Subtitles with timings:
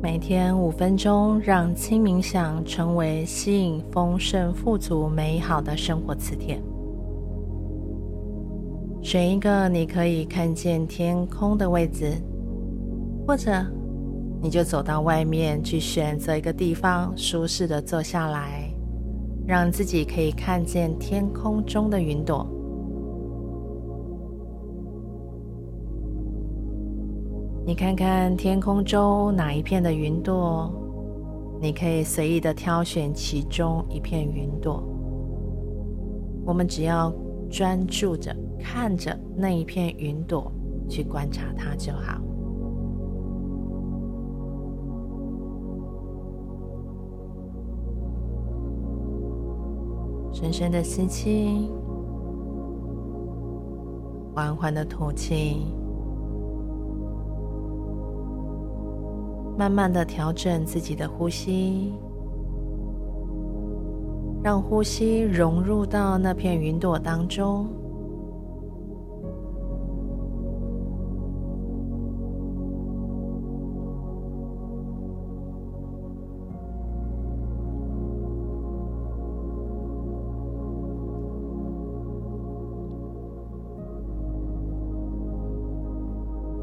[0.00, 6.60] 每天五分钟，让轻冥想成为吸引丰盛、富足、美好的生活磁铁。
[9.02, 12.12] 选一个你可以看见天空的位置，
[13.26, 13.50] 或者
[14.40, 18.72] 你就走到外面去，选择一个地方，舒适的坐下来，
[19.48, 22.48] 让自己可以看见天空中的云朵。
[27.68, 30.72] 你看看天空中哪一片的云朵，
[31.60, 34.82] 你可以随意的挑选其中一片云朵。
[36.46, 37.12] 我们只要
[37.50, 40.50] 专注着看着那一片云朵，
[40.88, 42.18] 去观察它就好。
[50.32, 51.70] 深深的吸气，
[54.34, 55.66] 缓缓的吐气。
[59.58, 61.92] 慢慢的调整自己的呼吸，
[64.40, 67.66] 让呼吸融入到那片云朵当中。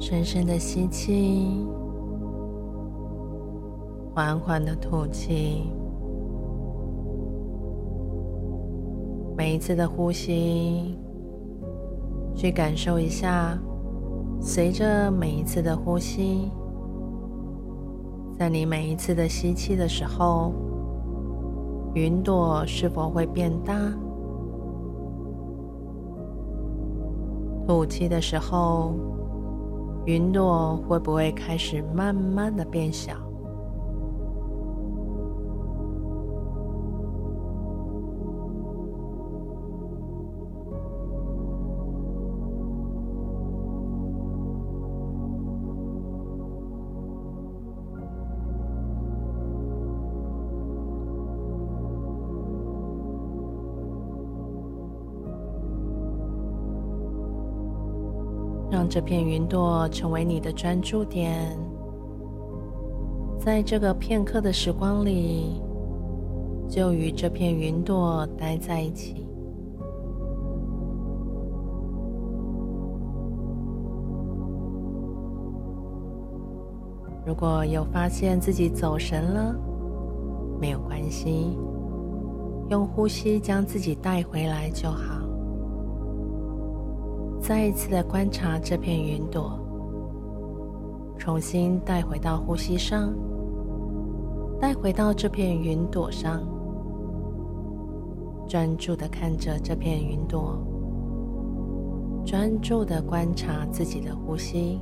[0.00, 1.66] 深深的吸气。
[4.18, 5.70] 缓缓的吐气，
[9.36, 10.98] 每一次的呼吸，
[12.34, 13.56] 去感受一下，
[14.40, 16.50] 随着每一次的呼吸，
[18.36, 20.52] 在你每一次的吸气的时候，
[21.94, 23.72] 云朵是否会变大？
[27.68, 28.94] 吐气的时候，
[30.06, 33.12] 云朵会不会开始慢慢的变小？
[58.70, 61.58] 让这片云朵成为你的专注点，
[63.38, 65.60] 在这个片刻的时光里，
[66.68, 69.26] 就与这片云朵待在一起。
[77.24, 79.54] 如果有发现自己走神了，
[80.60, 81.58] 没有关系，
[82.68, 85.22] 用呼吸将自己带回来就好。
[87.40, 89.58] 再一次的观察这片云朵，
[91.16, 93.14] 重新带回到呼吸上，
[94.60, 96.42] 带回到这片云朵上，
[98.46, 100.58] 专注的看着这片云朵，
[102.26, 104.78] 专注的观察自己的呼吸，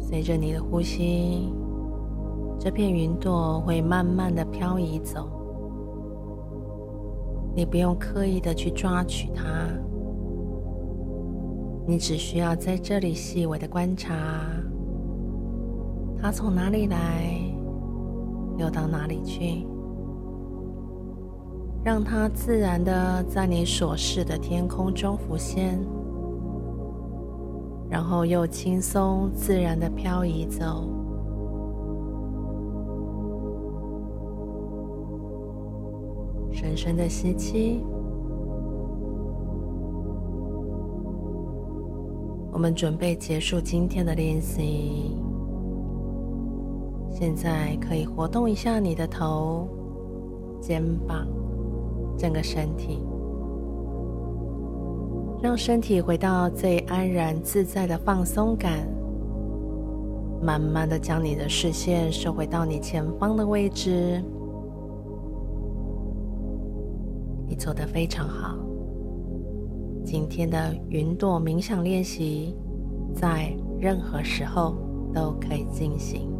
[0.00, 1.54] 随着你的呼吸。
[2.64, 5.28] 这片云朵会慢慢的飘移走，
[7.56, 9.42] 你不用刻意的去抓取它，
[11.84, 14.14] 你只需要在这里细微的观察，
[16.16, 17.34] 它从哪里来，
[18.56, 19.66] 又到哪里去，
[21.82, 25.84] 让它自然的在你所视的天空中浮现，
[27.90, 31.01] 然后又轻松自然的飘移走。
[36.52, 37.82] 深深的吸气，
[42.52, 45.16] 我们准备结束今天的练习。
[47.10, 49.66] 现在可以活动一下你的头、
[50.60, 51.26] 肩膀、
[52.16, 53.00] 整个身体，
[55.42, 58.86] 让身体回到最安然自在的放松感。
[60.42, 64.22] 慢慢的将你的视线收回到你前方的位置。
[67.52, 68.56] 你做得非常好。
[70.06, 72.56] 今天的云朵冥想练习，
[73.14, 74.74] 在任何时候
[75.12, 76.31] 都可以进行。